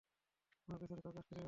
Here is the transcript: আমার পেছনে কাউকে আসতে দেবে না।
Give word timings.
আমার 0.67 0.79
পেছনে 0.81 1.01
কাউকে 1.01 1.19
আসতে 1.19 1.31
দেবে 1.31 1.35
না। 1.35 1.39